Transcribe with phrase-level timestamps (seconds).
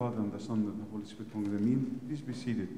[0.00, 2.00] Father, and the Son, and the Holy Spirit, one Amen.
[2.06, 2.68] Please be seated.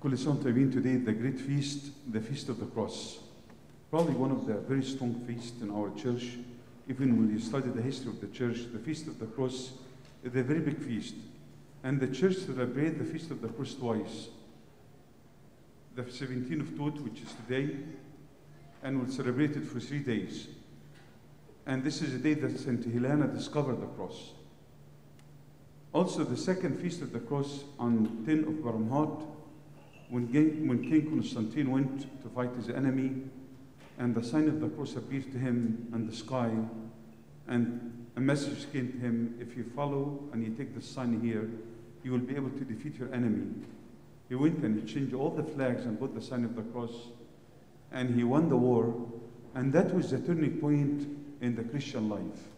[0.00, 3.18] Kulisantamin, today the great feast, the Feast of the Cross.
[3.90, 6.38] Probably one of the very strong feasts in our church.
[6.88, 9.72] Even when you study the history of the church, the Feast of the Cross
[10.22, 11.16] is a very big feast.
[11.82, 14.28] And the church celebrates the Feast of the Cross twice.
[15.96, 17.78] The 17th of Tut, which is today,
[18.84, 20.46] and we'll celebrate it for three days.
[21.66, 22.84] And this is the day that St.
[22.84, 24.34] Helena discovered the cross.
[25.92, 29.26] Also, the second feast of the cross on 10 of Baramhat,
[30.10, 30.26] when
[30.68, 33.22] when King Constantine went to fight his enemy,
[33.98, 36.50] and the sign of the cross appeared to him in the sky,
[37.46, 41.50] and a message came to him if you follow and you take the sign here,
[42.04, 43.46] you will be able to defeat your enemy.
[44.28, 46.92] He went and he changed all the flags and put the sign of the cross,
[47.92, 48.94] and he won the war,
[49.54, 51.08] and that was the turning point
[51.40, 52.48] in the Christian life.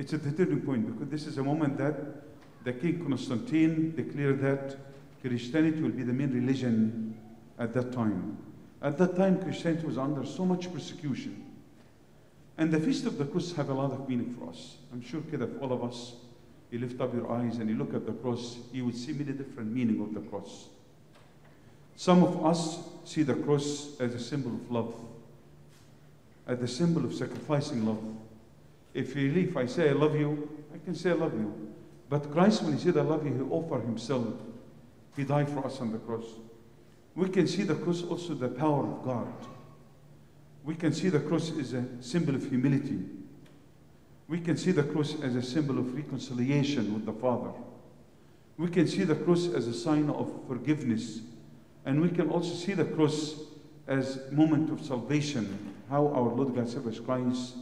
[0.00, 1.94] It's at the turning point because this is a moment that
[2.64, 4.78] the King Constantine declared that
[5.20, 7.18] Christianity will be the main religion
[7.58, 8.38] at that time.
[8.80, 11.44] At that time, Christianity was under so much persecution.
[12.56, 14.78] And the Feast of the Cross have a lot of meaning for us.
[14.90, 16.14] I'm sure that if all of us,
[16.70, 19.32] you lift up your eyes and you look at the cross, you will see many
[19.32, 20.68] different meaning of the cross.
[21.96, 24.94] Some of us see the cross as a symbol of love,
[26.46, 28.02] as a symbol of sacrificing love.
[28.92, 31.70] If really, if I say I love you, I can say I love you.
[32.08, 34.26] But Christ, when he said I love you, he offered himself.
[35.16, 36.24] He died for us on the cross.
[37.14, 39.32] We can see the cross also the power of God.
[40.64, 43.00] We can see the cross as a symbol of humility.
[44.28, 47.52] We can see the cross as a symbol of reconciliation with the Father.
[48.58, 51.20] We can see the cross as a sign of forgiveness.
[51.84, 53.36] And we can also see the cross
[53.86, 57.54] as moment of salvation, how our Lord God Jesus Christ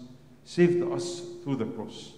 [0.48, 2.14] saved us through the cross.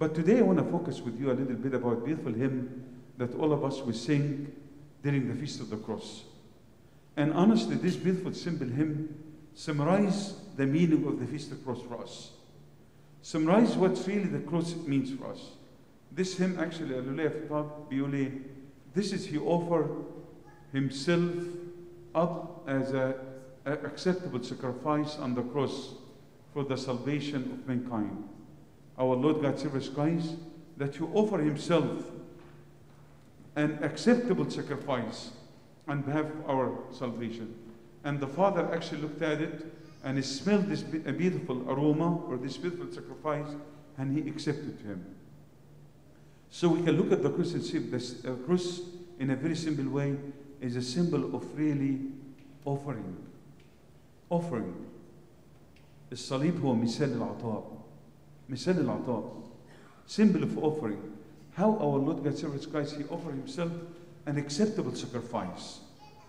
[0.00, 2.84] But today I want to focus with you a little bit about beautiful hymn
[3.18, 4.52] that all of us will sing
[5.04, 6.24] during the Feast of the Cross.
[7.16, 9.14] And honestly, this beautiful, simple hymn
[9.54, 12.30] summarize the meaning of the Feast of the Cross for us.
[13.22, 15.52] Summarize what really the cross means for us.
[16.10, 16.96] This hymn actually,
[18.92, 20.04] this is he offered
[20.72, 21.32] himself
[22.12, 23.14] up as a,
[23.66, 25.94] a acceptable sacrifice on the cross
[26.52, 28.24] for the salvation of mankind.
[28.98, 30.34] Our Lord God Jesus Christ,
[30.76, 32.04] that He offer Himself
[33.56, 35.30] an acceptable sacrifice
[35.88, 37.54] on behalf of our salvation.
[38.04, 39.66] And the Father actually looked at it
[40.02, 43.54] and he smelled this beautiful aroma or this beautiful sacrifice
[43.98, 45.04] and He accepted Him.
[46.48, 48.80] So we can look at the cross and see this uh, cross
[49.18, 50.16] in a very simple way
[50.60, 52.00] is a symbol of really
[52.64, 53.16] offering.
[54.30, 54.89] Offering.
[56.11, 57.85] الصليب هو مثال العطاء
[58.49, 59.43] مثال العطاء
[60.07, 60.99] symbol of offering
[61.57, 63.71] how our Lord God Jesus Christ he offered himself
[64.25, 65.79] an acceptable sacrifice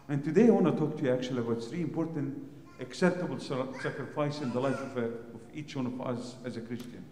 [0.08, 2.36] and today I want to talk to you actually about three important
[2.80, 7.04] acceptable sacrifice in the life of, a, of each one of us as a Christian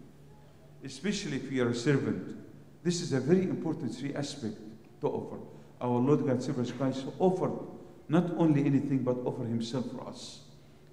[0.83, 2.37] especially if you are a servant
[2.83, 4.57] this is a very important three aspect
[5.01, 5.37] to offer
[5.81, 7.53] our Lord God Jesus Christ offered
[8.09, 10.41] not only anything but offered himself for us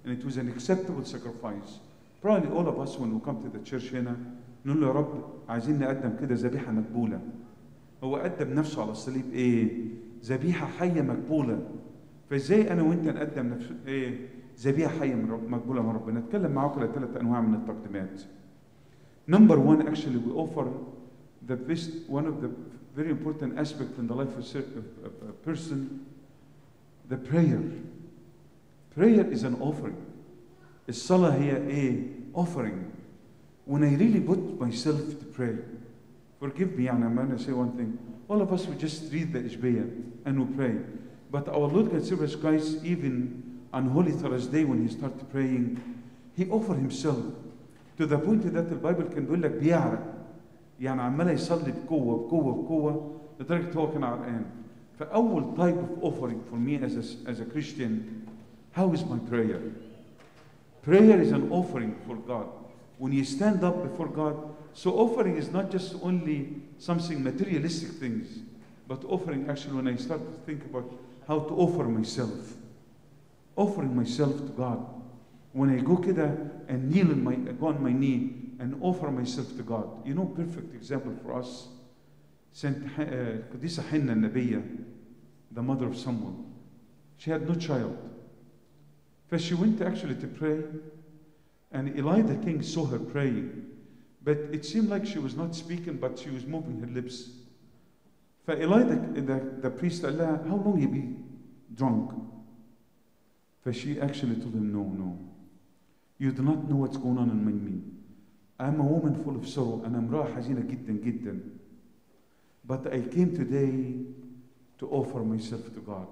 [0.03, 1.79] and it was an acceptable sacrifice.
[2.21, 4.15] Probably all of us when we come to the church هنا
[4.65, 7.19] نقول له يا رب عايزين نقدم كده ذبيحة مقبولة.
[8.03, 9.87] هو قدم نفسه على الصليب ايه؟
[10.23, 11.59] ذبيحة حية مقبولة.
[12.29, 14.27] فازاي انا وانت نقدم نفس ايه؟
[14.59, 16.19] ذبيحة حية من رب مقبولة من ربنا.
[16.19, 18.21] نتكلم معاكم على ثلاث انواع من التقديمات.
[19.27, 20.67] Number one, actually, we offer
[21.47, 22.49] the best, one of the
[22.95, 24.45] very important aspects in the life of
[25.29, 26.05] a person,
[27.09, 27.61] the prayer.
[28.97, 29.95] Prayer is an offering.
[30.89, 32.91] الصلاة هي ايه؟ Offering.
[33.65, 35.55] When I really put myself to pray,
[36.39, 37.97] forgive me, يعني I'm going to say one thing.
[38.27, 39.89] All of us, we just read the Ishbiyah
[40.25, 40.75] and we pray.
[41.31, 45.81] But our Lord God Jesus Christ, even on Holy Thursday when he started praying,
[46.35, 47.23] he offered himself
[47.97, 50.13] to the point that the Bible can بيقول لك بيعرق.
[50.81, 54.45] يعني عمال يصلي بقوة بقوة بقوة لدرجة هو كان عرقان.
[54.99, 58.26] فأول type of offering for me as a, as a Christian
[58.78, 59.60] how is my prayer?
[60.82, 62.46] Prayer is an offering for God.
[62.98, 68.38] When you stand up before God, so offering is not just only something materialistic things,
[68.86, 70.88] but offering actually when I start to think about
[71.26, 72.54] how to offer myself.
[73.56, 74.86] Offering myself to God.
[75.52, 79.64] When I go kida and kneel my, go on my knee and offer myself to
[79.64, 80.06] God.
[80.06, 81.66] You know, perfect example for us.
[82.52, 83.02] Saint uh,
[83.50, 84.62] Qadisa Hinna Nabiya,
[85.50, 86.44] the mother of Samuel.
[87.16, 88.07] She had no child.
[89.29, 90.63] But she went actually to pray,
[91.71, 93.69] and Eli the king saw her praying.
[94.23, 97.29] but it seemed like she was not speaking but she was moving her lips
[98.47, 98.83] فإيلاي
[99.15, 101.15] the, the, the priest قال لها how long you be
[101.75, 102.13] drunk
[103.65, 105.17] فشي actually told him no no
[106.19, 107.81] you do not know what's going on in me
[108.59, 111.39] I'm a woman full of sorrow أنا امرأة حزينة جدا جدا
[112.65, 114.05] but I came today
[114.79, 116.07] to offer myself to God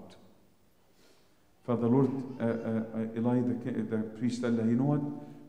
[1.66, 2.10] Father Lord
[2.40, 5.02] uh, uh, Eli the, the priest قال لها you know what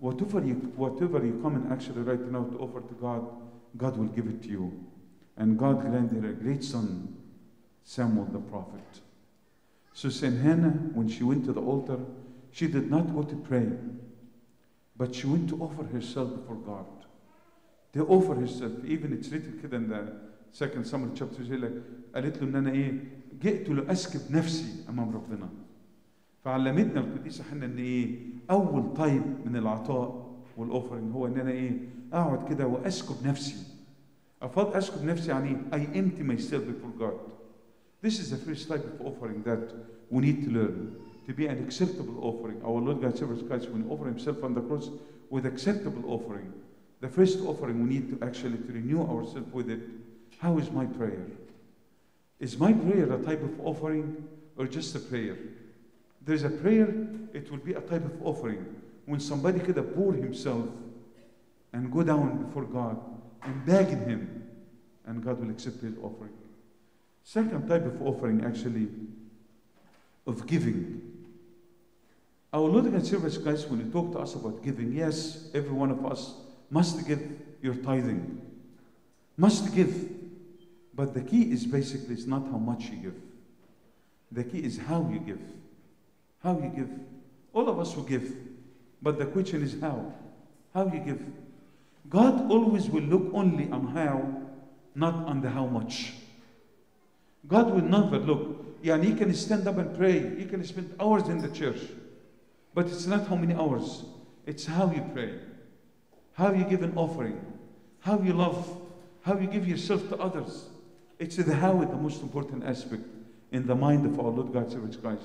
[0.03, 3.25] whatever you, whatever you come and actually right now to offer to God,
[3.77, 4.73] God will give it to you.
[5.37, 7.17] And God granted her a great son,
[7.85, 8.83] Samuel the prophet.
[9.95, 11.99] So Saint Hannah, when she went to the altar,
[12.51, 13.69] she did not go to pray,
[14.97, 16.87] but she went to offer herself before God.
[17.93, 20.13] To offer herself, even it's written كده in the
[20.51, 21.73] second Samuel chapter 3 like
[22.15, 23.05] قالت له ان انا ايه
[23.43, 25.49] جئت لاسكب نفسي امام ربنا.
[26.44, 28.16] فعلمتنا القديسه حنا ان إيه
[28.52, 31.72] اول طيب من العطاء والاوفرنج هو ان أنا إيه
[32.14, 33.56] اقعد كده واسكب نفسي
[34.42, 37.18] افضل اسكب نفسي يعني I empty myself before God
[38.02, 39.74] this is the first type of offering that
[40.10, 40.96] we need to learn
[41.28, 44.54] to be an acceptable offering our Lord God Jesus Christ when he offered himself on
[44.54, 44.90] the cross
[45.30, 46.54] with acceptable offering
[47.02, 49.82] the first offering we need to actually to renew ourselves with it
[50.40, 51.26] how is my prayer
[52.40, 54.06] is my prayer a type of offering
[54.58, 55.38] or just a prayer
[56.28, 56.94] there's a prayer,
[57.34, 58.66] it will be a type of offering.
[59.06, 60.68] When somebody could pour himself
[61.72, 63.00] and go down before God
[63.44, 64.44] and begging him,
[65.06, 66.34] and God will accept his offering.
[67.24, 68.90] Second type of offering, actually,
[70.26, 71.02] of giving.
[72.52, 75.92] Our Lord and Savior Christ, when you talk to us about giving, yes, every one
[75.92, 76.34] of us
[76.70, 77.22] must give
[77.62, 78.42] your tithing,
[79.38, 80.10] must give.
[80.94, 83.16] But the key is basically it's not how much you give.
[84.32, 85.40] The key is how you give.
[86.44, 86.90] How you give.
[87.54, 88.34] All of us will give.
[89.02, 90.14] But the question is how.
[90.74, 91.22] How you give.
[92.10, 94.44] God always will look only on how,
[94.96, 96.14] not on the how much.
[97.48, 98.66] God will never look.
[98.82, 100.38] Yeah, he can stand up and pray.
[100.38, 101.80] He can spend hours in the church.
[102.74, 104.06] But it's not how many hours.
[104.46, 105.40] It's how you pray.
[106.34, 107.42] How you give an offering.
[108.00, 108.70] How you love.
[109.22, 110.66] How you give yourself to others.
[111.20, 113.04] It's the how the most important aspect
[113.52, 115.24] in the mind of our Lord God Jesus Christ.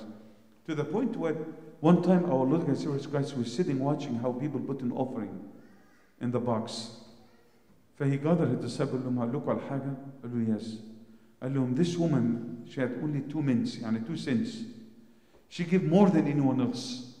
[0.66, 1.34] To the point where
[1.80, 5.48] one time our Lord God Jesus Christ was sitting watching how people put an offering
[6.20, 6.90] in the box.
[7.98, 10.76] فهي gathered his disciples قال لهم هقول لكم على حاجة؟ قالوا yes.
[11.42, 14.64] قال لهم this woman she had only two mints يعني two cents.
[15.48, 17.14] She gave more than anyone else.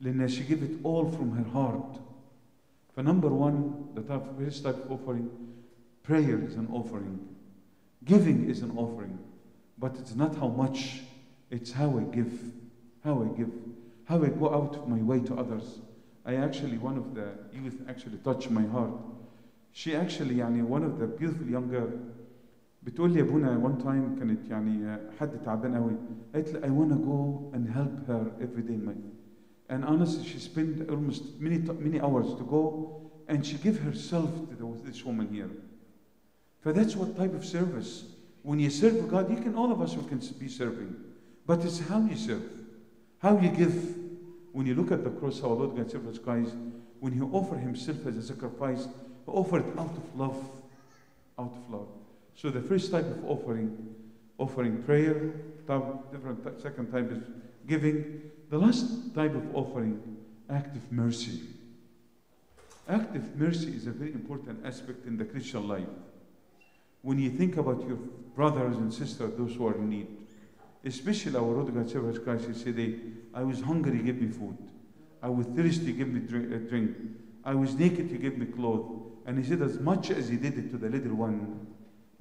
[0.00, 2.00] لأن she gave it all from her heart.
[2.96, 5.30] فنمبر one, the type, first type of offering,
[6.02, 7.20] prayer is an offering.
[8.04, 9.18] Giving is an offering.
[9.78, 11.02] But it's not how much,
[11.50, 12.32] it's how I give.
[13.04, 13.50] How I give.
[14.04, 15.80] How I go out of my way to others.
[16.24, 18.92] I actually, one of the youth actually touched my heart.
[19.72, 21.90] She actually, يعني one of the beautiful young girl
[22.82, 25.92] بتقول لي يا ابونا one time كانت يعني حد تعبان قوي
[26.34, 28.94] قالت لي I want to go and help her every day in my
[29.68, 32.62] and honestly she spent almost many many hours to go
[33.28, 35.50] and she gave herself to the, this woman here
[36.62, 38.04] so that's what type of service
[38.42, 40.94] when you serve God you can all of us we can be serving
[41.45, 42.43] but it's how you serve
[43.19, 43.95] how you give
[44.51, 46.53] when you look at the cross our Lord God Jesus Christ
[46.99, 48.87] when he offered himself as a sacrifice
[49.25, 50.49] he offered out of love
[51.37, 51.87] out of love
[52.35, 53.95] so the first type of offering,
[54.37, 55.33] offering prayer,
[56.11, 57.23] different second type is
[57.67, 58.21] giving.
[58.49, 60.17] The last type of offering,
[60.49, 61.41] active mercy.
[62.87, 65.87] Active mercy is a very important aspect in the Christian life.
[67.01, 67.97] When you think about your
[68.35, 70.07] brothers and sisters, those who are in need,
[70.83, 73.01] especially our Lord God Jesus Christ, He said,
[73.33, 74.57] I was hungry, give me food.
[75.21, 76.97] I was thirsty, give me drink, uh, drink.
[77.45, 79.11] I was naked, you gave me clothes.
[79.25, 81.67] And He said, as much as He did it to the little one,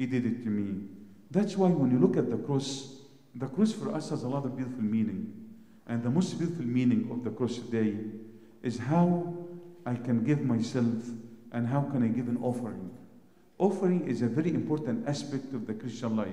[0.03, 0.89] he did it to me.
[1.31, 3.03] That's why when you look at the cross,
[3.37, 5.33] the cross for us has a lot of beautiful meaning.
[5.87, 7.97] And the most beautiful meaning of the cross today
[8.63, 9.33] is how
[9.87, 11.07] I can give myself
[11.53, 12.91] and how can I give an offering.
[13.59, 16.29] Offering is a very important aspect of the Christian life.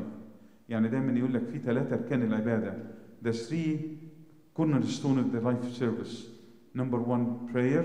[0.69, 2.75] يعني دايما يقول لك في ثلاثة أركان العبادة.
[3.23, 3.99] The three
[4.55, 6.27] cornerstone of the life service.
[6.75, 7.85] Number one, prayer,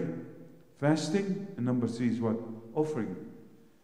[0.80, 2.38] fasting, and number three is what?
[2.74, 3.16] Offering.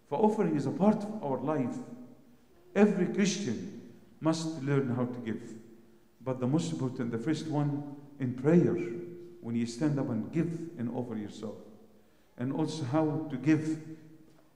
[0.10, 1.76] For offering is a part of our life.
[2.76, 3.82] Every Christian
[4.22, 5.42] must learn how to give.
[6.22, 8.76] But the most important, the first one, in prayer,
[9.42, 11.56] when you stand up and give and offer yourself.
[12.38, 13.78] And also how to give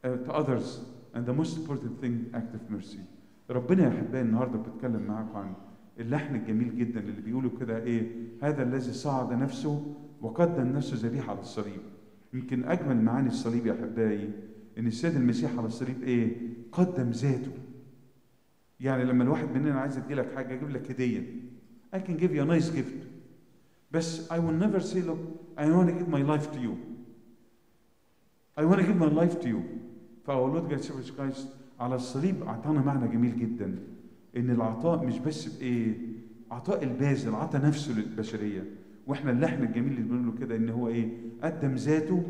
[0.03, 0.79] uh, to others.
[1.13, 2.99] And the most important thing, active mercy.
[3.50, 5.54] ربنا يا أحبائي النهارده بتكلم معاكم عن
[6.00, 8.10] اللحن الجميل جدا اللي بيقولوا كده إيه
[8.42, 11.80] هذا الذي صعد نفسه وقدم نفسه ذبيحه على الصليب.
[12.32, 14.30] يمكن أجمل معاني الصليب يا أحبائي
[14.78, 16.36] إن السيد المسيح على الصليب إيه
[16.72, 17.52] قدم ذاته.
[18.80, 21.22] يعني لما الواحد مننا عايز يديلك حاجة يجيب لك هدية.
[21.94, 23.06] I can give you a nice gift.
[23.90, 25.18] بس I will never say look
[25.58, 26.76] I want to give my life to you.
[28.56, 29.60] I want to give my life to you.
[30.28, 31.48] لورد جيسوس كرايست
[31.80, 33.78] على الصليب أعطانا معنى جميل جدا
[34.36, 35.94] إن العطاء مش بس بإيه؟
[36.50, 38.64] عطاء الباذل عطى نفسه للبشرية.
[39.06, 41.08] وإحنا اللحن الجميل اللي بنقوله كده إن هو إيه؟
[41.42, 42.22] قدم ذاته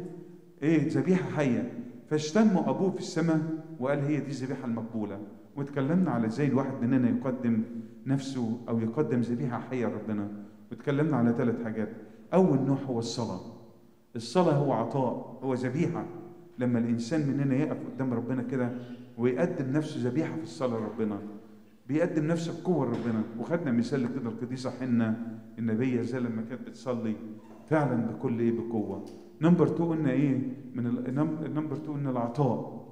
[0.63, 1.73] إيه؟ ذبيحة حية.
[2.11, 3.41] فاشتموا أبوه في السماء
[3.81, 5.21] وقال هي دي الذبيحة المقبولة.
[5.57, 7.63] واتكلمنا على إزاي الواحد مننا يقدم
[8.07, 10.29] نفسه أو يقدم ذبيحة حية لربنا.
[10.71, 11.89] واتكلمنا على ثلاث حاجات.
[12.35, 13.41] أول نوع هو الصلاة.
[14.17, 16.05] الصلاة هو عطاء هو ذبيحة.
[16.59, 18.71] لما الإنسان مننا يقف قدام ربنا كده
[19.19, 21.19] ويقدم نفسه ذبيحة في الصلاة لربنا.
[21.89, 23.23] بيقدم نفسه بقوه لربنا.
[23.39, 27.15] وخدنا مثال كده القديسه حنه النبيه زي لما كانت بتصلي
[27.71, 29.05] فعلا بكل إيه؟ بقوة.
[29.43, 30.39] نمبر 2 قلنا إيه؟
[30.75, 32.85] من النمبر 2 قلنا العطاء.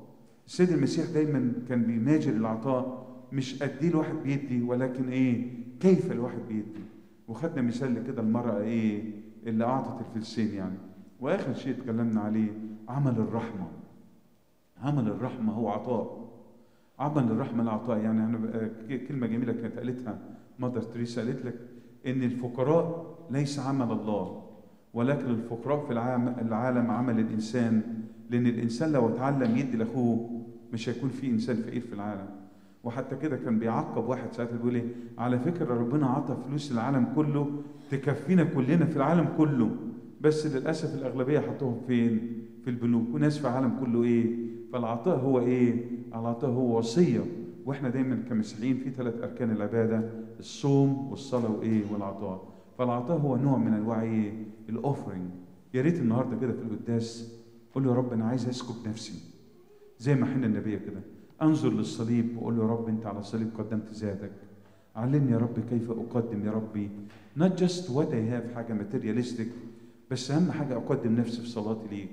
[0.47, 5.50] السيد المسيح دايما كان بيماجر العطاء مش قد إيه الواحد بيدي ولكن إيه؟
[5.81, 6.81] كيف الواحد بيدي.
[7.29, 9.02] وخدنا مثال كده المرأة إيه؟
[9.47, 10.79] اللي أعطت الفلسين يعني.
[11.21, 12.49] وآخر شيء اتكلمنا عليه
[12.88, 13.67] عمل الرحمة.
[14.83, 16.23] عمل الرحمة هو عطاء.
[16.99, 18.71] عمل الرحمة العطاء يعني أنا
[19.09, 20.19] كلمة جميلة كانت قالتها
[20.59, 21.23] مادر تريسا.
[21.23, 21.55] قالت لك
[22.07, 24.43] إن الفقراء ليس عمل الله
[24.95, 25.93] ولكن الفقراء في
[26.43, 27.83] العالم عمل الإنسان
[28.31, 32.27] لأن الإنسان لو اتعلم يدي لأخوه مش هيكون في إنسان فقير في العالم.
[32.85, 34.85] وحتى كده كان بيعقب واحد ساعتها بيقول إيه؟
[35.19, 37.51] على فكرة ربنا عطى فلوس العالم كله
[37.91, 39.71] تكفينا كلنا في العالم كله
[40.21, 42.21] بس للأسف الأغلبية حطوهم فين؟
[42.65, 43.15] في البنوك.
[43.15, 44.37] وناس في العالم كله إيه؟
[44.73, 47.25] فالعطاء هو إيه؟ العطاء هو وصية.
[47.67, 52.49] وإحنا دايما كمسيحيين في ثلاث أركان العبادة الصوم والصلاة وإيه؟ والعطاء.
[52.79, 54.33] فالعطاء هو نوع من أنواع إيه؟
[54.69, 55.31] الاوفرنج
[55.75, 57.35] يا ريت النهارده كده في القداس
[57.75, 59.12] قول له يا رب أنا عايز اسكب نفسي.
[59.99, 61.00] زي ما حنا النبيه كده.
[61.43, 64.33] أنظر للصليب وقول له يا رب أنت على الصليب قدمت ذاتك.
[64.97, 66.91] علمني يا رب كيف أقدم يا ربي.
[67.38, 69.49] Not just what I have حاجة ماتيرياليستيك
[70.11, 72.09] بس أهم حاجة أقدم نفسي في صلاتي ليك.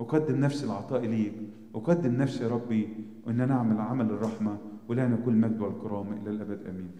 [0.00, 1.32] أقدم نفسي العطاء ليك
[1.74, 2.88] أقدم نفسي يا ربي
[3.28, 4.56] أن أنا أعمل عمل الرحمة
[4.88, 6.66] ولنا كل مجد والكرامة إلى الأبد.
[6.68, 6.90] آمين.